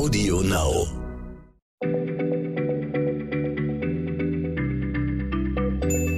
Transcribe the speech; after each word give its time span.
Audio 0.00 0.42
Now. 0.42 0.86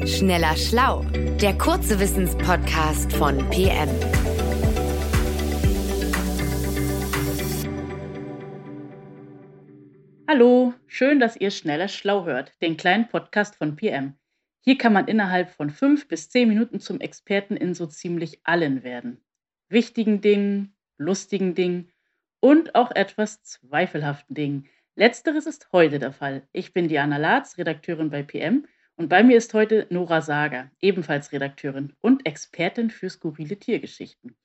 Schneller 0.06 0.54
Schlau, 0.54 1.02
der 1.41 1.56
kurze 1.56 1.98
Wissenspodcast 1.98 3.10
von 3.14 3.38
PM. 3.48 3.88
Hallo, 10.28 10.74
schön, 10.86 11.18
dass 11.18 11.36
ihr 11.36 11.50
Schneller 11.50 11.88
Schlau 11.88 12.26
hört, 12.26 12.52
den 12.60 12.76
kleinen 12.76 13.08
Podcast 13.08 13.56
von 13.56 13.76
PM. 13.76 14.18
Hier 14.60 14.76
kann 14.76 14.92
man 14.92 15.08
innerhalb 15.08 15.48
von 15.48 15.70
fünf 15.70 16.06
bis 16.06 16.28
zehn 16.28 16.50
Minuten 16.50 16.80
zum 16.80 17.00
Experten 17.00 17.56
in 17.56 17.72
so 17.72 17.86
ziemlich 17.86 18.40
allen 18.44 18.82
werden. 18.82 19.24
Wichtigen 19.70 20.20
Dingen, 20.20 20.76
lustigen 20.98 21.54
Dingen 21.54 21.90
und 22.41 22.75
auch 22.75 22.91
etwas 22.91 23.43
zweifelhaften 23.43 24.34
Dingen. 24.34 24.69
Letzteres 24.96 25.46
ist 25.46 25.69
heute 25.73 25.98
der 25.98 26.12
Fall. 26.12 26.42
Ich 26.52 26.73
bin 26.73 26.88
Diana 26.88 27.16
Latz, 27.16 27.56
Redakteurin 27.59 28.10
bei 28.10 28.23
PM 28.23 28.66
und 28.97 29.09
bei 29.09 29.23
mir 29.23 29.37
ist 29.38 29.55
heute 29.55 29.87
Nora 29.91 30.20
Sager, 30.20 30.70
ebenfalls 30.80 31.33
Redakteurin 31.33 31.95
und 32.00 32.27
Expertin 32.27 32.91
für 32.91 33.09
skurrile 33.09 33.56
Tiergeschichten. 33.56 34.37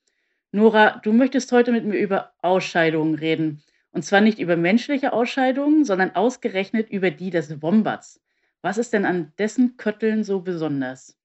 Nora, 0.52 1.00
du 1.02 1.12
möchtest 1.12 1.52
heute 1.52 1.72
mit 1.72 1.84
mir 1.84 1.98
über 1.98 2.32
Ausscheidungen 2.40 3.16
reden. 3.16 3.62
Und 3.90 4.04
zwar 4.04 4.20
nicht 4.20 4.38
über 4.38 4.56
menschliche 4.56 5.12
Ausscheidungen, 5.12 5.84
sondern 5.84 6.14
ausgerechnet 6.14 6.88
über 6.90 7.10
die 7.10 7.30
des 7.30 7.60
Wombats. 7.62 8.22
Was 8.62 8.78
ist 8.78 8.92
denn 8.92 9.04
an 9.04 9.32
dessen 9.38 9.76
Kötteln 9.76 10.24
so 10.24 10.40
besonders? 10.40 11.18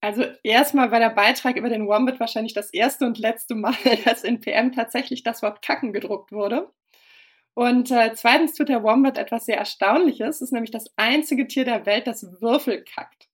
Also 0.00 0.24
erstmal 0.42 0.90
war 0.90 1.00
der 1.00 1.10
Beitrag 1.10 1.56
über 1.56 1.68
den 1.68 1.88
Wombat 1.88 2.20
wahrscheinlich 2.20 2.54
das 2.54 2.70
erste 2.72 3.06
und 3.06 3.18
letzte 3.18 3.54
Mal, 3.54 3.74
dass 4.04 4.24
in 4.24 4.40
PM 4.40 4.72
tatsächlich 4.72 5.22
das 5.22 5.42
Wort 5.42 5.62
Kacken 5.62 5.92
gedruckt 5.92 6.32
wurde. 6.32 6.70
Und 7.54 7.90
äh, 7.90 8.12
zweitens 8.14 8.54
tut 8.54 8.68
der 8.68 8.82
Wombat 8.82 9.16
etwas 9.16 9.46
sehr 9.46 9.56
Erstaunliches. 9.56 10.36
Es 10.36 10.42
ist 10.42 10.52
nämlich 10.52 10.70
das 10.70 10.92
einzige 10.96 11.46
Tier 11.48 11.64
der 11.64 11.86
Welt, 11.86 12.06
das 12.06 12.40
Würfel 12.42 12.84
kackt. 12.84 13.28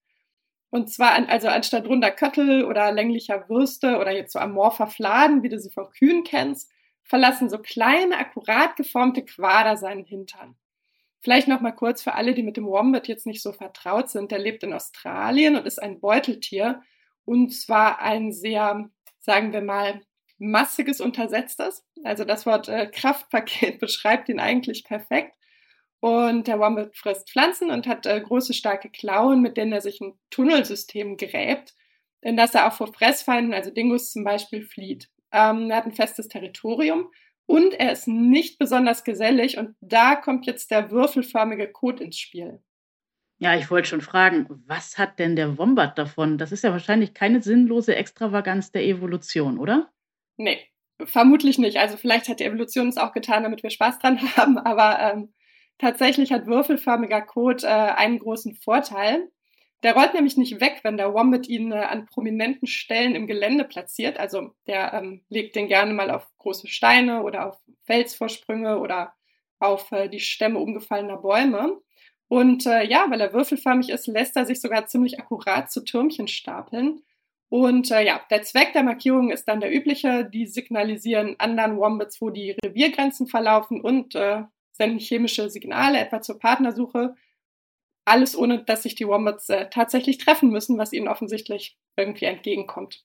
Und 0.71 0.91
zwar, 0.91 1.13
an, 1.15 1.27
also 1.27 1.49
anstatt 1.49 1.87
runder 1.87 2.11
Köttel 2.13 2.65
oder 2.65 2.93
länglicher 2.93 3.49
Würste 3.49 3.99
oder 3.99 4.13
jetzt 4.13 4.33
so 4.33 4.39
amorpher 4.39 4.87
Fladen, 4.87 5.43
wie 5.43 5.49
du 5.51 5.59
sie 5.59 5.71
von 5.71 5.91
Kühen 5.91 6.25
kennst, 6.25 6.71
verlassen 7.03 7.51
so 7.51 7.59
kleine, 7.59 8.17
akkurat 8.17 8.77
geformte 8.77 9.25
Quader 9.25 9.77
seinen 9.77 10.05
Hintern. 10.05 10.57
Vielleicht 11.23 11.47
noch 11.47 11.61
mal 11.61 11.73
kurz 11.73 12.03
für 12.03 12.15
alle, 12.15 12.35
die 12.35 12.43
mit 12.43 12.57
dem 12.57 12.67
Wombat 12.67 13.07
jetzt 13.07 13.27
nicht 13.27 13.43
so 13.43 13.53
vertraut 13.53 14.11
sind. 14.11 14.33
Der 14.33 14.41
lebt 14.41 14.65
in 14.65 14.73
Australien 14.73 15.57
und 15.57 15.67
ist 15.67 15.81
ein 15.81 16.01
Beuteltier. 16.01 16.83
Und 17.25 17.51
zwar 17.51 18.01
ein 18.01 18.33
sehr, 18.33 18.91
sagen 19.21 19.53
wir 19.53 19.63
mal, 19.63 20.03
massiges 20.39 21.01
Untersetztes. 21.01 21.85
Also 22.03 22.25
das 22.25 22.45
Wort 22.45 22.69
äh, 22.69 22.87
Kraftpaket 22.87 23.79
beschreibt 23.81 24.29
ihn 24.29 24.41
eigentlich 24.41 24.85
perfekt. 24.85 25.37
Und 26.01 26.49
der 26.49 26.59
Wombat 26.59 26.97
frisst 26.97 27.31
Pflanzen 27.31 27.71
und 27.71 27.87
hat 27.87 28.07
äh, 28.07 28.21
große, 28.21 28.53
starke 28.55 28.91
Klauen, 28.91 29.41
mit 29.41 29.57
denen 29.57 29.73
er 29.73 29.81
sich 29.81 30.01
ein 30.01 30.19
Tunnelsystem 30.31 31.17
gräbt, 31.17 31.77
in 32.21 32.37
das 32.37 32.57
er 32.57 32.67
auch 32.67 32.73
vor 32.73 32.93
Fressfeinden, 32.93 33.55
also 33.55 33.71
Dingus 33.71 34.11
zum 34.11 34.25
Beispiel, 34.25 34.63
flieht. 34.63 35.09
Ähm, 35.31 35.71
er 35.71 35.77
hat 35.77 35.87
ein 35.87 35.93
festes 35.93 36.27
Territorium 36.27 37.09
und 37.53 37.75
er 37.75 37.93
ist 37.93 38.09
nicht 38.09 38.59
besonders 38.59 39.05
gesellig 39.05 39.59
und 39.59 39.77
da 39.83 40.17
kommt 40.17 40.47
jetzt 40.47 40.71
der 40.71 40.91
würfelförmige 40.91 41.71
Kot 41.71 42.01
ins 42.01 42.19
Spiel. 42.19 42.63
Ja, 43.41 43.55
ich 43.55 43.71
wollte 43.71 43.91
schon 43.91 44.01
fragen, 44.01 44.47
was 44.67 44.97
hat 44.97 45.19
denn 45.19 45.37
der 45.37 45.59
Wombat 45.59 45.99
davon? 45.99 46.39
Das 46.39 46.51
ist 46.51 46.65
ja 46.65 46.71
wahrscheinlich 46.71 47.13
keine 47.13 47.43
sinnlose 47.43 47.95
Extravaganz 47.95 48.73
der 48.73 48.85
Evolution, 48.85 49.59
oder? 49.59 49.93
Nee, 50.39 50.61
vermutlich 51.05 51.59
nicht. 51.59 51.77
Also 51.77 51.99
vielleicht 51.99 52.31
hat 52.31 52.41
die 52.41 52.45
Evolution 52.45 52.89
es 52.89 52.97
auch 52.97 53.13
getan, 53.13 53.43
damit 53.43 53.63
wir 53.63 53.69
Spaß 53.69 53.99
dran 53.99 54.19
haben, 54.39 54.57
aber 54.57 54.99
ähm, 55.01 55.35
tatsächlich 55.77 56.33
hat 56.33 56.47
würfelförmiger 56.47 57.21
Kot 57.21 57.65
äh, 57.65 57.67
einen 57.67 58.19
großen 58.19 58.55
Vorteil. 58.55 59.31
Der 59.83 59.95
rollt 59.95 60.15
nämlich 60.15 60.37
nicht 60.37 60.61
weg, 60.61 60.81
wenn 60.83 60.97
der 60.97 61.13
Wombat 61.13 61.49
ihn 61.49 61.73
äh, 61.73 61.77
an 61.77 62.07
prominenten 62.07 62.69
Stellen 62.69 63.15
im 63.15 63.27
Gelände 63.27 63.65
platziert. 63.65 64.19
Also 64.19 64.55
der 64.67 64.95
ähm, 64.95 65.23
legt 65.29 65.57
den 65.57 65.67
gerne 65.67 65.93
mal 65.93 66.11
auf 66.11 66.29
große 66.39 66.69
Steine 66.69 67.23
oder 67.23 67.49
auf 67.49 67.59
Felsvorsprünge 67.85 68.79
oder 68.79 69.13
auf 69.59 69.91
äh, 69.93 70.09
die 70.09 70.21
Stämme 70.21 70.61
umgefallener 70.61 71.17
Bäume. 71.17 71.81
Und 72.29 72.65
äh, 72.67 72.85
ja, 72.85 73.07
weil 73.11 73.21
er 73.21 73.33
würfelförmig 73.33 73.91
ist, 73.91 74.07
lässt 74.07 74.37
er 74.37 74.47
sich 74.47 74.61
sogar 74.61 74.87
ziemlich 74.87 75.19
akkurat 75.21 75.71
zu 75.71 75.85
Türmchen 75.85 76.29
stapeln. 76.29 77.03
Und 77.49 77.91
äh, 77.91 78.07
ja, 78.07 78.23
der 78.31 78.43
Zweck 78.43 78.73
der 78.73 78.83
Markierung 78.83 79.31
ist 79.31 79.47
dann 79.47 79.61
der 79.61 79.75
übliche. 79.75 80.25
Die 80.25 80.47
signalisieren 80.47 81.35
anderen 81.39 81.77
Wombats, 81.77 82.23
wo 82.23 82.31
die 82.31 82.57
Reviergrenzen 82.65 83.27
verlaufen 83.27 83.81
und 83.83 84.15
äh, 84.15 84.45
senden 84.71 84.99
chemische 84.99 85.51
Signale, 85.51 85.99
etwa 85.99 86.23
zur 86.23 86.39
Partnersuche. 86.39 87.15
Alles 88.05 88.37
ohne, 88.37 88.65
dass 88.65 88.83
sich 88.83 88.95
die 88.95 89.07
Wombats 89.07 89.49
äh, 89.49 89.69
tatsächlich 89.71 90.19
treffen 90.19 90.51
müssen, 90.51 90.79
was 90.79 90.93
ihnen 90.93 91.09
offensichtlich 91.09 91.79
irgendwie 91.97 92.25
entgegenkommt. 92.25 93.05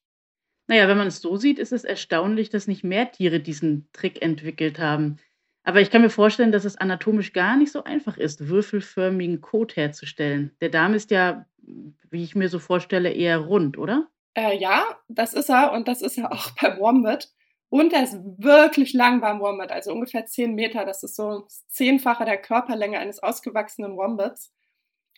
Naja, 0.68 0.88
wenn 0.88 0.98
man 0.98 1.08
es 1.08 1.22
so 1.22 1.38
sieht, 1.38 1.60
ist 1.60 1.72
es 1.72 1.84
erstaunlich, 1.84 2.50
dass 2.50 2.68
nicht 2.68 2.84
mehr 2.84 3.12
Tiere 3.12 3.40
diesen 3.40 3.88
Trick 3.94 4.22
entwickelt 4.22 4.80
haben. 4.80 5.18
Aber 5.64 5.82
ich 5.82 5.92
kann 5.92 6.02
mir 6.02 6.10
vorstellen, 6.10 6.52
dass 6.52 6.66
es 6.66 6.78
anatomisch 6.78 7.34
gar 7.34 7.58
nicht 7.58 7.72
so 7.72 7.84
einfach 7.84 8.18
ist, 8.18 8.48
würfelförmigen 8.48 9.42
Kot 9.42 9.76
herzustellen. 9.76 10.56
Der 10.62 10.70
Darm 10.70 10.94
ist 10.94 11.12
ja, 11.12 11.46
wie 12.10 12.24
ich 12.24 12.36
mir 12.36 12.50
so 12.50 12.60
vorstelle, 12.60 13.12
eher 13.12 13.38
rund, 13.40 13.78
oder? 13.78 14.08
Äh, 14.34 14.58
ja, 14.58 14.86
das 15.10 15.34
ist 15.34 15.50
er 15.50 15.72
und 15.74 15.88
das 15.88 16.02
ist 16.02 16.18
er 16.18 16.32
auch 16.32 16.52
beim 16.62 16.80
Wombat. 16.80 17.30
Und 17.70 17.92
er 17.92 18.04
ist 18.04 18.18
wirklich 18.38 18.94
lang 18.94 19.20
beim 19.20 19.42
Wombat, 19.42 19.72
also 19.72 19.92
ungefähr 19.92 20.26
10 20.26 20.54
Meter. 20.54 20.86
Das 20.86 21.04
ist 21.04 21.16
so 21.16 21.42
das 21.42 21.68
Zehnfache 21.68 22.24
der 22.24 22.38
Körperlänge 22.38 23.00
eines 23.00 23.22
ausgewachsenen 23.22 23.98
Wombats. 23.98 24.54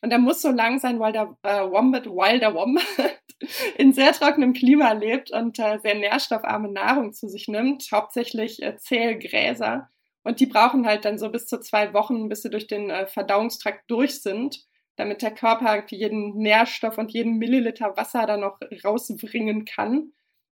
Und 0.01 0.11
er 0.11 0.19
muss 0.19 0.41
so 0.41 0.49
lang 0.49 0.79
sein, 0.79 0.99
weil 0.99 1.13
der 1.13 1.37
äh, 1.43 1.61
Wombat, 1.69 2.07
weil 2.07 2.39
der 2.39 2.53
Wombat 2.53 2.85
in 3.77 3.93
sehr 3.93 4.13
trockenem 4.13 4.53
Klima 4.53 4.91
lebt 4.93 5.31
und 5.31 5.59
äh, 5.59 5.79
sehr 5.79 5.95
nährstoffarme 5.95 6.71
Nahrung 6.71 7.13
zu 7.13 7.27
sich 7.27 7.47
nimmt, 7.47 7.87
hauptsächlich 7.91 8.61
äh, 8.61 8.77
zähe 8.77 9.17
Gräser. 9.17 9.89
Und 10.23 10.39
die 10.39 10.45
brauchen 10.45 10.85
halt 10.85 11.05
dann 11.05 11.17
so 11.17 11.29
bis 11.29 11.47
zu 11.47 11.59
zwei 11.59 11.93
Wochen, 11.93 12.29
bis 12.29 12.41
sie 12.41 12.49
durch 12.49 12.67
den 12.67 12.89
äh, 12.89 13.07
Verdauungstrakt 13.07 13.89
durch 13.89 14.21
sind 14.21 14.65
damit 14.99 15.21
der 15.21 15.33
Körper 15.33 15.85
jeden 15.89 16.35
Nährstoff 16.35 16.97
und 16.97 17.11
jeden 17.11 17.37
Milliliter 17.37 17.95
Wasser 17.95 18.25
da 18.25 18.35
noch 18.35 18.59
rausbringen 18.83 19.63
kann. 19.63 20.11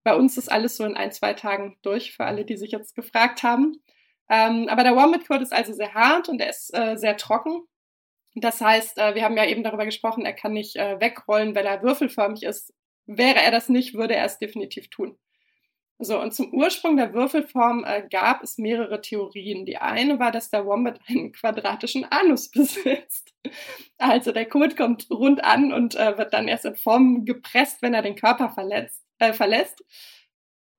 Bei 0.04 0.16
uns 0.16 0.36
ist 0.36 0.52
alles 0.52 0.78
so 0.78 0.84
in 0.84 0.98
ein, 0.98 1.12
zwei 1.12 1.34
Tagen 1.34 1.78
durch, 1.84 2.14
für 2.14 2.26
alle, 2.26 2.44
die 2.44 2.58
sich 2.58 2.72
jetzt 2.72 2.96
gefragt 2.96 3.44
haben. 3.44 3.84
Ähm, 4.30 4.68
aber 4.68 4.84
der 4.84 4.96
Wombat 4.96 5.28
Code 5.28 5.44
ist 5.44 5.54
also 5.54 5.74
sehr 5.74 5.94
hart 5.94 6.28
und 6.28 6.42
er 6.42 6.50
ist 6.50 6.74
äh, 6.74 6.98
sehr 6.98 7.18
trocken. 7.18 7.62
Das 8.36 8.62
heißt, 8.62 8.98
äh, 8.98 9.16
wir 9.16 9.24
haben 9.24 9.38
ja 9.38 9.46
eben 9.46 9.64
darüber 9.64 9.86
gesprochen, 9.86 10.26
er 10.26 10.34
kann 10.34 10.54
nicht 10.54 10.76
äh, 10.76 11.00
wegrollen, 11.00 11.56
weil 11.56 11.66
er 11.66 11.84
würfelförmig 11.84 12.44
ist. 12.44 12.74
Wäre 13.06 13.42
er 13.42 13.52
das 13.52 13.68
nicht, 13.68 13.94
würde 13.94 14.16
er 14.16 14.26
es 14.26 14.40
definitiv 14.40 14.90
tun. 14.90 15.18
So, 16.00 16.20
und 16.20 16.34
zum 16.34 16.52
Ursprung 16.54 16.98
der 16.98 17.14
Würfelform 17.14 17.84
äh, 17.84 18.08
gab 18.10 18.42
es 18.42 18.58
mehrere 18.58 19.02
Theorien. 19.02 19.66
Die 19.66 19.78
eine 19.78 20.18
war, 20.18 20.32
dass 20.32 20.50
der 20.50 20.66
Wombat 20.66 21.00
einen 21.08 21.32
quadratischen 21.32 22.06
Anus 22.06 22.50
besitzt. 22.52 23.34
Also 23.98 24.32
der 24.32 24.48
Kot 24.48 24.78
kommt 24.78 25.08
rund 25.12 25.44
an 25.44 25.74
und 25.74 25.96
wird 25.96 26.34
dann 26.34 26.48
erst 26.48 26.66
in 26.66 26.76
Form 26.76 27.26
gepresst, 27.26 27.82
wenn 27.82 27.94
er 27.94 28.02
den 28.02 28.16
Körper 28.16 28.50
verletzt, 28.50 29.04
äh, 29.20 29.34
verlässt. 29.34 29.84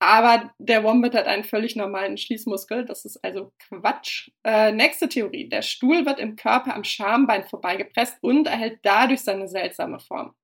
Aber 0.02 0.50
der 0.58 0.82
Wombat 0.82 1.14
hat 1.14 1.26
einen 1.26 1.44
völlig 1.44 1.76
normalen 1.76 2.16
Schließmuskel. 2.16 2.84
Das 2.84 3.04
ist 3.04 3.22
also 3.24 3.52
Quatsch. 3.68 4.32
Äh, 4.42 4.72
nächste 4.72 5.08
Theorie. 5.08 5.48
Der 5.48 5.62
Stuhl 5.62 6.04
wird 6.04 6.18
im 6.18 6.34
Körper 6.34 6.74
am 6.74 6.82
Schambein 6.82 7.44
vorbeigepresst 7.44 8.16
und 8.20 8.48
erhält 8.48 8.80
dadurch 8.82 9.20
seine 9.20 9.46
seltsame 9.46 10.00
Form. 10.00 10.34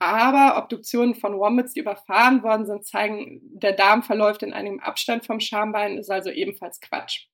Aber 0.00 0.58
Obduktionen 0.60 1.14
von 1.14 1.38
Wombats, 1.38 1.72
die 1.74 1.78
überfahren 1.78 2.42
worden 2.42 2.66
sind, 2.66 2.84
zeigen, 2.84 3.40
der 3.42 3.74
Darm 3.74 4.02
verläuft 4.02 4.42
in 4.42 4.52
einem 4.52 4.80
Abstand 4.80 5.24
vom 5.24 5.38
Schambein, 5.38 5.96
ist 5.96 6.10
also 6.10 6.30
ebenfalls 6.30 6.80
Quatsch. 6.80 7.28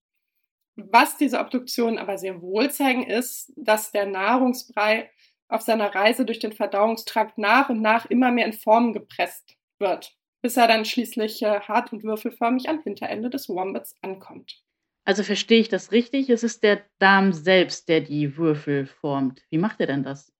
Was 0.75 1.16
diese 1.16 1.41
Obduktionen 1.41 1.98
aber 1.98 2.19
sehr 2.19 2.42
wohl 2.42 2.71
zeigen, 2.71 3.04
ist, 3.04 3.51
dass 3.57 3.92
der 3.92 4.04
Nahrungsbrei 4.04 5.10
auf 5.48 5.63
seiner 5.63 5.95
Reise 5.95 6.27
durch 6.27 6.39
den 6.39 6.53
Verdauungstrakt 6.53 7.39
nach 7.39 7.71
und 7.71 7.81
nach 7.81 8.04
immer 8.04 8.31
mehr 8.31 8.45
in 8.45 8.53
Formen 8.53 8.92
gepresst 8.92 9.57
wird, 9.78 10.15
bis 10.47 10.57
er 10.57 10.69
dann 10.69 10.84
schließlich 10.84 11.43
äh, 11.43 11.59
hart 11.59 11.93
und 11.93 12.04
würfelförmig 12.04 12.69
am 12.69 12.81
Hinterende 12.81 13.31
des 13.31 13.48
Wombats 13.48 13.97
ankommt. 14.01 14.63
Also 15.04 15.25
verstehe 15.25 15.59
ich 15.59 15.69
das 15.69 15.91
richtig? 15.91 16.31
Es 16.31 16.45
ist 16.45 16.63
der 16.63 16.84
Darm 17.01 17.33
selbst, 17.33 17.89
der 17.89 18.01
die 18.01 18.37
Würfel 18.37 18.87
formt. 18.87 19.43
Wie 19.51 19.59
macht 19.59 19.81
er 19.81 19.89
denn 19.89 20.04
das? 20.04 20.33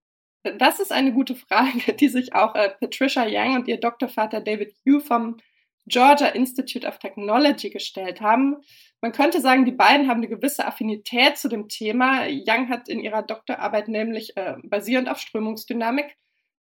Das 0.61 0.79
ist 0.79 0.93
eine 0.93 1.13
gute 1.13 1.35
Frage, 1.35 1.93
die 1.95 2.07
sich 2.07 2.37
auch 2.37 2.55
äh, 2.55 2.71
Patricia 2.79 3.27
Young 3.27 3.57
und 3.57 3.67
ihr 3.67 3.81
Doktorvater 3.81 4.41
David 4.41 4.77
Yu 4.85 5.01
vom 5.01 5.39
Georgia 5.87 6.29
Institute 6.29 6.87
of 6.87 7.01
Technology 7.01 7.71
gestellt 7.71 8.21
haben. 8.21 8.59
Man 9.01 9.11
könnte 9.11 9.41
sagen, 9.41 9.65
die 9.65 9.73
beiden 9.73 10.07
haben 10.07 10.19
eine 10.19 10.29
gewisse 10.29 10.69
Affinität 10.69 11.37
zu 11.37 11.49
dem 11.49 11.67
Thema. 11.67 12.27
Young 12.29 12.69
hat 12.69 12.89
in 12.89 13.01
ihrer 13.01 13.23
Doktorarbeit 13.23 13.89
nämlich 13.89 14.37
äh, 14.37 14.55
basierend 14.63 15.09
auf 15.09 15.19
Strömungsdynamik 15.19 16.17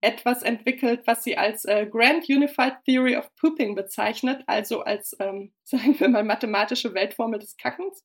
etwas 0.00 0.42
entwickelt, 0.42 1.02
was 1.06 1.24
sie 1.24 1.36
als 1.36 1.64
äh, 1.64 1.86
Grand 1.86 2.28
Unified 2.28 2.74
Theory 2.84 3.16
of 3.16 3.34
Pooping 3.36 3.74
bezeichnet, 3.74 4.42
also 4.46 4.82
als, 4.82 5.16
ähm, 5.20 5.52
sagen 5.62 5.98
wir 5.98 6.08
mal, 6.08 6.24
mathematische 6.24 6.94
Weltformel 6.94 7.38
des 7.38 7.56
Kackens. 7.56 8.04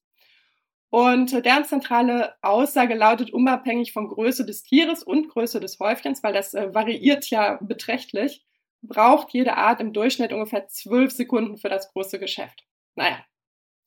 Und 0.90 1.46
deren 1.46 1.64
zentrale 1.64 2.36
Aussage 2.42 2.96
lautet, 2.96 3.32
unabhängig 3.32 3.94
von 3.94 4.10
Größe 4.10 4.46
des 4.46 4.64
Tieres 4.64 5.04
und 5.04 5.30
Größe 5.30 5.62
des 5.62 5.80
Häufchens, 5.80 6.22
weil 6.22 6.34
das 6.34 6.54
äh, 6.54 6.74
variiert 6.74 7.30
ja 7.30 7.58
beträchtlich, 7.62 8.46
braucht 8.82 9.32
jede 9.32 9.56
Art 9.56 9.80
im 9.80 9.94
Durchschnitt 9.94 10.34
ungefähr 10.34 10.68
zwölf 10.68 11.12
Sekunden 11.12 11.58
für 11.58 11.70
das 11.70 11.94
große 11.94 12.20
Geschäft. 12.20 12.66
Naja, 12.96 13.24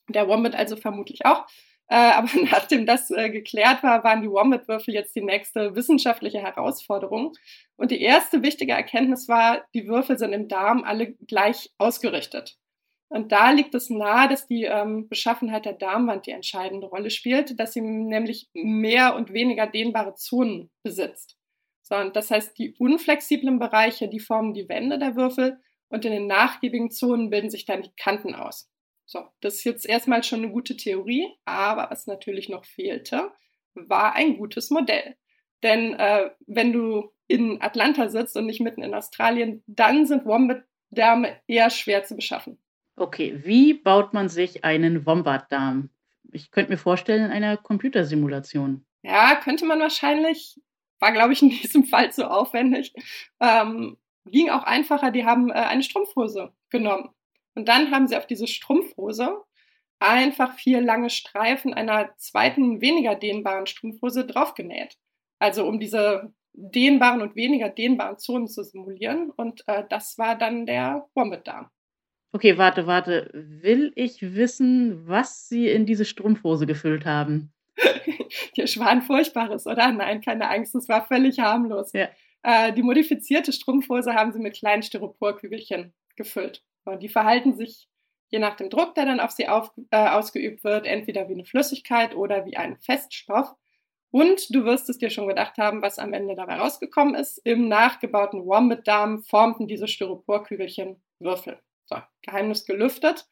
der 0.09 0.29
Wombat 0.29 0.55
also 0.55 0.77
vermutlich 0.77 1.27
auch. 1.27 1.47
Äh, 1.89 1.97
aber 1.97 2.29
nachdem 2.51 2.87
das 2.87 3.11
äh, 3.11 3.31
geklärt 3.31 3.83
war, 3.83 4.05
waren 4.05 4.23
die 4.23 4.31
Wombat-Würfel 4.31 4.95
jetzt 4.95 5.15
die 5.15 5.23
nächste 5.23 5.75
wissenschaftliche 5.75 6.39
Herausforderung. 6.39 7.33
Und 7.77 7.91
die 7.91 8.01
erste 8.01 8.43
wichtige 8.43 8.73
Erkenntnis 8.73 9.29
war, 9.29 9.65
die 9.75 9.87
Würfel 9.87 10.19
sind 10.19 10.33
im 10.33 10.49
Darm 10.49 10.85
alle 10.85 11.13
gleich 11.27 11.73
ausgerichtet. 11.79 12.57
Und 13.09 13.31
da 13.33 13.51
liegt 13.51 13.75
es 13.75 13.91
nahe, 13.91 14.29
dass 14.29 14.47
die 14.47 14.65
ähm, 14.65 15.09
Beschaffenheit 15.09 15.67
der 15.67 15.75
Darmwand 15.75 16.27
die 16.27 16.33
entscheidende 16.33 16.89
Rolle 16.89 17.11
spielt, 17.11 17.61
dass 17.61 17.73
sie 17.73 17.81
nämlich 17.81 18.49
mehr 18.55 19.15
und 19.15 19.33
weniger 19.33 19.67
dehnbare 19.67 20.15
Zonen 20.15 20.71
besitzt. 20.83 21.37
So, 21.83 22.03
das 22.11 22.31
heißt, 22.31 22.59
die 22.59 22.75
unflexiblen 22.79 23.59
Bereiche, 23.59 24.09
die 24.09 24.21
formen 24.21 24.55
die 24.55 24.69
Wände 24.69 24.99
der 24.99 25.17
Würfel 25.17 25.61
und 25.89 26.05
in 26.05 26.13
den 26.13 26.27
nachgiebigen 26.27 26.91
Zonen 26.91 27.31
bilden 27.31 27.51
sich 27.51 27.67
dann 27.67 27.83
die 27.83 27.93
Kanten 27.97 28.35
aus. 28.35 28.71
So, 29.07 29.27
das 29.41 29.55
ist 29.57 29.65
jetzt 29.65 29.87
erstmal 29.87 30.23
schon 30.23 30.41
eine 30.41 30.51
gute 30.51 30.77
Theorie, 30.77 31.29
aber 31.45 31.91
was 31.91 32.07
natürlich 32.07 32.49
noch 32.49 32.65
fehlte, 32.65 33.31
war 33.75 34.15
ein 34.15 34.39
gutes 34.39 34.71
Modell. 34.71 35.17
Denn 35.63 35.95
äh, 35.95 36.31
wenn 36.47 36.73
du 36.73 37.13
in 37.27 37.61
Atlanta 37.61 38.09
sitzt 38.09 38.37
und 38.37 38.47
nicht 38.47 38.61
mitten 38.61 38.83
in 38.83 38.95
Australien, 38.95 39.63
dann 39.67 40.07
sind 40.07 40.27
Wombat-Därme 40.27 41.41
eher 41.47 41.71
schwer 41.71 42.05
zu 42.05 42.17
beschaffen. 42.17 42.59
Okay, 42.97 43.41
wie 43.45 43.75
baut 43.75 44.15
man 44.15 44.29
sich 44.29 44.65
einen 44.65 45.07
Wombat-Darm? 45.07 45.91
Ich 46.33 46.51
könnte 46.51 46.73
mir 46.73 46.79
vorstellen, 46.79 47.25
in 47.25 47.31
einer 47.31 47.57
Computersimulation. 47.57 48.85
Ja, 49.03 49.37
könnte 49.37 49.65
man 49.65 49.81
wahrscheinlich. 49.81 50.61
War, 51.01 51.13
glaube 51.13 51.33
ich, 51.33 51.43
in 51.43 51.51
diesem 51.63 51.85
Fall 51.85 52.13
zu 52.13 52.31
aufwendig. 52.31 52.93
Ähm, 53.41 53.97
ging 54.27 54.51
auch 54.51 54.63
einfacher, 54.63 55.11
die 55.11 55.25
haben 55.25 55.51
äh, 55.51 55.55
eine 55.55 55.83
Strumpfhose 55.83 56.53
genommen. 56.71 57.11
Und 57.55 57.69
dann 57.69 57.91
haben 57.91 58.09
sie 58.09 58.17
auf 58.17 58.27
diese 58.27 58.47
Strumpfhose 58.47 59.43
einfach 60.01 60.55
vier 60.55 60.81
lange 60.81 61.11
Streifen 61.11 61.73
einer 61.73 62.15
zweiten, 62.17 62.81
weniger 62.81 63.15
dehnbaren 63.15 63.67
Strumpfhose 63.67 64.27
draufgenäht. 64.27 64.97
Also 65.39 65.67
um 65.67 65.79
diese 65.81 66.33
dehnbaren 66.53 67.21
und 67.21 67.37
weniger 67.37 67.69
dehnbaren 67.69 68.19
Zonen 68.19 68.47
zu 68.47 68.63
simulieren. 68.63 69.31
Und 69.31 69.63
äh, 69.67 69.85
das 69.89 70.19
war 70.19 70.37
dann 70.37 70.67
der 70.67 71.07
Wombat-Darm. 71.15 71.69
Okay, 72.33 72.59
warte, 72.59 72.87
warte. 72.87 73.31
Will 73.33 73.93
ich 73.95 74.21
wissen, 74.35 75.07
was 75.07 75.49
Sie 75.49 75.69
in 75.69 75.87
diese 75.87 76.05
Strumpfhose 76.05 76.67
gefüllt 76.67 77.05
haben? 77.05 77.53
Der 78.57 78.67
Schwan 78.67 79.03
Furchtbares, 79.03 79.67
oder? 79.67 79.93
Nein, 79.93 80.21
keine 80.21 80.49
Angst, 80.49 80.75
es 80.75 80.89
war 80.89 81.07
völlig 81.07 81.39
harmlos. 81.39 81.93
Ja. 81.93 82.09
Äh, 82.43 82.73
die 82.73 82.83
modifizierte 82.83 83.53
Strumpfhose 83.53 84.15
haben 84.15 84.33
sie 84.33 84.41
mit 84.41 84.57
kleinen 84.57 84.83
Styroporkügelchen 84.83 85.93
gefüllt. 86.17 86.63
Und 86.85 87.03
die 87.03 87.09
verhalten 87.09 87.55
sich 87.55 87.89
je 88.31 88.39
nach 88.39 88.57
dem 88.57 88.71
Druck, 88.71 88.95
der 88.95 89.07
dann 89.07 89.21
auf 89.21 89.31
sie 89.31 89.49
auf, 89.49 89.71
äh, 89.91 90.09
ausgeübt 90.09 90.65
wird, 90.65 90.87
entweder 90.87 91.29
wie 91.29 91.35
eine 91.35 91.45
Flüssigkeit 91.45 92.15
oder 92.15 92.47
wie 92.47 92.57
ein 92.57 92.77
Feststoff. 92.79 93.55
Und 94.11 94.55
du 94.55 94.65
wirst 94.65 94.89
es 94.91 94.99
dir 94.99 95.11
schon 95.11 95.29
gedacht 95.29 95.59
haben, 95.59 95.83
was 95.83 95.99
am 95.99 96.13
Ende 96.13 96.37
dabei 96.37 96.57
rausgekommen 96.57 97.15
ist. 97.15 97.39
Im 97.45 97.69
nachgebauten 97.69 98.45
Wombat-Darm 98.47 99.23
formten 99.23 99.67
diese 99.67 99.89
Styroporkügelchen 99.89 101.03
Würfel. 101.19 101.59
So, 101.87 101.97
Geheimnis 102.23 102.65
gelüftet. 102.65 103.27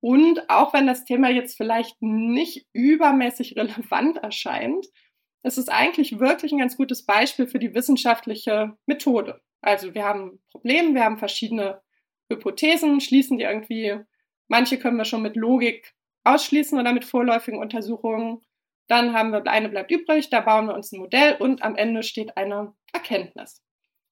Und 0.00 0.48
auch 0.48 0.72
wenn 0.72 0.86
das 0.86 1.04
Thema 1.04 1.28
jetzt 1.30 1.56
vielleicht 1.56 2.00
nicht 2.00 2.66
übermäßig 2.72 3.56
relevant 3.56 4.18
erscheint, 4.18 4.86
ist 5.42 5.58
es 5.58 5.68
eigentlich 5.68 6.18
wirklich 6.20 6.52
ein 6.52 6.58
ganz 6.58 6.76
gutes 6.76 7.04
Beispiel 7.04 7.46
für 7.46 7.58
die 7.58 7.74
wissenschaftliche 7.74 8.76
Methode. 8.86 9.40
Also 9.60 9.94
wir 9.94 10.04
haben 10.04 10.32
ein 10.32 10.38
Problem, 10.50 10.94
wir 10.94 11.04
haben 11.04 11.18
verschiedene 11.18 11.80
Hypothesen, 12.30 13.00
schließen 13.00 13.38
die 13.38 13.44
irgendwie, 13.44 13.98
manche 14.48 14.78
können 14.78 14.96
wir 14.96 15.04
schon 15.04 15.22
mit 15.22 15.36
Logik 15.36 15.94
ausschließen 16.24 16.78
oder 16.78 16.92
mit 16.92 17.04
vorläufigen 17.04 17.60
Untersuchungen. 17.60 18.42
Dann 18.86 19.12
haben 19.12 19.32
wir 19.32 19.46
eine 19.46 19.68
bleibt 19.68 19.90
übrig, 19.90 20.30
da 20.30 20.40
bauen 20.40 20.66
wir 20.66 20.74
uns 20.74 20.92
ein 20.92 21.00
Modell 21.00 21.36
und 21.38 21.62
am 21.62 21.76
Ende 21.76 22.02
steht 22.02 22.36
eine 22.36 22.74
Erkenntnis. 22.92 23.62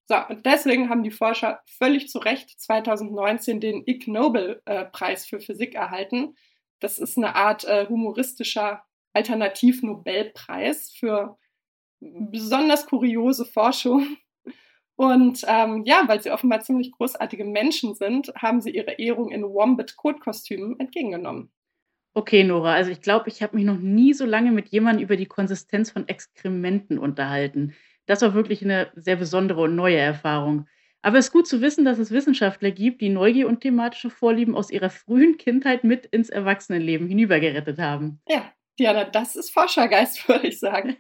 So, 0.08 0.16
und 0.28 0.46
deswegen 0.46 0.88
haben 0.88 1.02
die 1.02 1.10
Forscher 1.10 1.60
völlig 1.66 2.08
zu 2.08 2.18
Recht 2.18 2.60
2019 2.60 3.60
den 3.60 3.82
Ig 3.86 4.06
Nobel-Preis 4.06 5.26
für 5.26 5.40
Physik 5.40 5.74
erhalten. 5.74 6.36
Das 6.78 6.98
ist 6.98 7.16
eine 7.16 7.34
Art 7.34 7.64
äh, 7.64 7.88
humoristischer 7.88 8.84
Alternativ-Nobelpreis 9.14 10.92
für 10.92 11.38
besonders 12.00 12.86
kuriose 12.86 13.44
Forschung. 13.44 14.16
Und 14.96 15.44
ähm, 15.46 15.82
ja, 15.84 16.04
weil 16.06 16.22
sie 16.22 16.30
offenbar 16.30 16.60
ziemlich 16.60 16.90
großartige 16.92 17.44
Menschen 17.44 17.94
sind, 17.94 18.32
haben 18.34 18.60
sie 18.60 18.70
ihre 18.70 18.92
Ehrung 18.92 19.30
in 19.30 19.44
Wombat-Kotkostümen 19.44 20.80
entgegengenommen. 20.80 21.50
Okay, 22.14 22.44
Nora, 22.44 22.72
also 22.72 22.90
ich 22.90 23.02
glaube, 23.02 23.28
ich 23.28 23.42
habe 23.42 23.56
mich 23.56 23.66
noch 23.66 23.78
nie 23.78 24.14
so 24.14 24.24
lange 24.24 24.50
mit 24.50 24.68
jemandem 24.68 25.04
über 25.04 25.16
die 25.16 25.26
Konsistenz 25.26 25.90
von 25.90 26.08
Exkrementen 26.08 26.98
unterhalten. 26.98 27.74
Das 28.06 28.22
war 28.22 28.32
wirklich 28.32 28.64
eine 28.64 28.90
sehr 28.94 29.16
besondere 29.16 29.60
und 29.62 29.76
neue 29.76 29.98
Erfahrung. 29.98 30.66
Aber 31.02 31.18
es 31.18 31.26
ist 31.26 31.32
gut 31.32 31.46
zu 31.46 31.60
wissen, 31.60 31.84
dass 31.84 31.98
es 31.98 32.10
Wissenschaftler 32.10 32.70
gibt, 32.70 33.02
die 33.02 33.10
Neugier 33.10 33.46
und 33.46 33.60
thematische 33.60 34.08
Vorlieben 34.08 34.56
aus 34.56 34.70
ihrer 34.70 34.88
frühen 34.88 35.36
Kindheit 35.36 35.84
mit 35.84 36.06
ins 36.06 36.30
Erwachsenenleben 36.30 37.06
hinübergerettet 37.06 37.78
haben. 37.78 38.20
Ja, 38.26 38.50
Diana, 38.78 39.04
das 39.04 39.36
ist 39.36 39.50
Forschergeist, 39.50 40.26
würde 40.28 40.48
ich 40.48 40.58
sagen. 40.58 40.96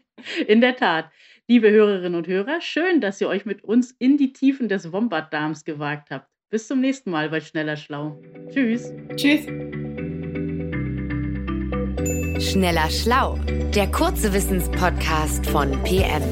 In 0.46 0.60
der 0.60 0.76
Tat. 0.76 1.10
Liebe 1.48 1.70
Hörerinnen 1.70 2.16
und 2.16 2.26
Hörer, 2.26 2.60
schön, 2.60 3.00
dass 3.00 3.20
ihr 3.20 3.28
euch 3.28 3.46
mit 3.46 3.62
uns 3.62 3.92
in 3.92 4.16
die 4.16 4.32
Tiefen 4.32 4.68
des 4.68 4.90
Wombat-Darms 4.92 5.64
gewagt 5.64 6.10
habt. 6.10 6.28
Bis 6.50 6.66
zum 6.66 6.80
nächsten 6.80 7.12
Mal 7.12 7.30
bei 7.30 7.40
Schneller 7.40 7.76
Schlau. 7.76 8.20
Tschüss. 8.48 8.92
Tschüss. 9.14 9.44
Schneller 12.44 12.90
Schlau, 12.90 13.38
der 13.76 13.88
kurze 13.92 14.34
Wissenspodcast 14.34 15.46
von 15.46 15.70
PM. 15.84 16.22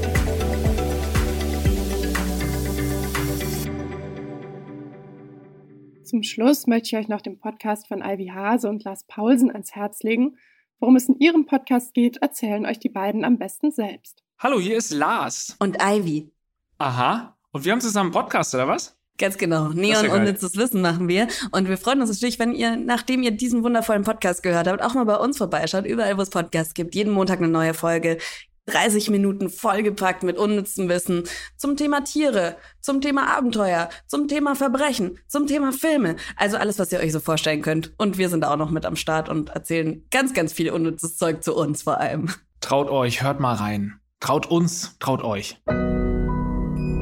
Zum 6.02 6.24
Schluss 6.24 6.66
möchte 6.66 6.88
ich 6.88 6.96
euch 6.96 7.08
noch 7.08 7.20
den 7.20 7.38
Podcast 7.38 7.86
von 7.86 8.02
Ivy 8.02 8.32
Hase 8.34 8.68
und 8.68 8.82
Lars 8.82 9.04
Paulsen 9.06 9.52
ans 9.52 9.76
Herz 9.76 10.02
legen. 10.02 10.38
Worum 10.80 10.96
es 10.96 11.08
in 11.08 11.20
ihrem 11.20 11.46
Podcast 11.46 11.94
geht, 11.94 12.16
erzählen 12.16 12.66
euch 12.66 12.80
die 12.80 12.88
beiden 12.88 13.24
am 13.24 13.38
besten 13.38 13.70
selbst. 13.70 14.23
Hallo, 14.38 14.58
hier 14.60 14.76
ist 14.76 14.90
Lars. 14.90 15.56
Und 15.60 15.78
Ivy. 15.80 16.30
Aha. 16.78 17.36
Und 17.52 17.64
wir 17.64 17.72
haben 17.72 17.80
zusammen 17.80 18.12
einen 18.12 18.22
Podcast, 18.22 18.54
oder 18.54 18.68
was? 18.68 18.96
Ganz 19.16 19.38
genau. 19.38 19.68
Neon 19.68 20.04
ja 20.04 20.12
unnützes 20.12 20.56
Wissen 20.56 20.82
machen 20.82 21.08
wir. 21.08 21.28
Und 21.52 21.68
wir 21.68 21.78
freuen 21.78 22.00
uns 22.00 22.10
natürlich, 22.10 22.38
wenn 22.40 22.52
ihr, 22.52 22.76
nachdem 22.76 23.22
ihr 23.22 23.30
diesen 23.30 23.62
wundervollen 23.62 24.02
Podcast 24.02 24.42
gehört 24.42 24.66
habt, 24.66 24.82
auch 24.82 24.94
mal 24.94 25.04
bei 25.04 25.16
uns 25.16 25.38
vorbeischaut. 25.38 25.86
Überall, 25.86 26.18
wo 26.18 26.22
es 26.22 26.30
Podcasts 26.30 26.74
gibt. 26.74 26.94
Jeden 26.94 27.12
Montag 27.12 27.38
eine 27.38 27.48
neue 27.48 27.74
Folge. 27.74 28.18
30 28.66 29.10
Minuten 29.10 29.50
vollgepackt 29.50 30.24
mit 30.24 30.36
unnützem 30.36 30.88
Wissen 30.88 31.24
zum 31.56 31.76
Thema 31.76 32.02
Tiere, 32.02 32.56
zum 32.80 33.00
Thema 33.00 33.36
Abenteuer, 33.36 33.88
zum 34.06 34.26
Thema 34.26 34.56
Verbrechen, 34.56 35.18
zum 35.28 35.46
Thema 35.46 35.70
Filme. 35.72 36.16
Also 36.36 36.56
alles, 36.56 36.78
was 36.78 36.90
ihr 36.90 36.98
euch 36.98 37.12
so 37.12 37.20
vorstellen 37.20 37.62
könnt. 37.62 37.92
Und 37.98 38.18
wir 38.18 38.28
sind 38.28 38.44
auch 38.44 38.56
noch 38.56 38.70
mit 38.70 38.84
am 38.84 38.96
Start 38.96 39.28
und 39.28 39.50
erzählen 39.50 40.04
ganz, 40.10 40.34
ganz 40.34 40.52
viel 40.52 40.70
unnützes 40.70 41.16
Zeug 41.16 41.44
zu 41.44 41.54
uns 41.54 41.82
vor 41.82 41.98
allem. 42.00 42.30
Traut 42.60 42.88
euch, 42.90 43.22
hört 43.22 43.38
mal 43.40 43.54
rein. 43.54 44.00
Traut 44.24 44.46
uns, 44.46 44.96
traut 45.00 45.22
euch. 45.22 45.60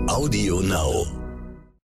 Audio 0.09 0.61
Now. 0.61 1.22